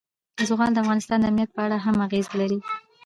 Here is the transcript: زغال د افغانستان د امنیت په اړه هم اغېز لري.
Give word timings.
زغال 0.47 0.71
د 0.73 0.77
افغانستان 0.83 1.17
د 1.19 1.25
امنیت 1.31 1.49
په 1.53 1.61
اړه 1.65 1.77
هم 1.85 1.95
اغېز 2.05 2.27
لري. 2.39 2.59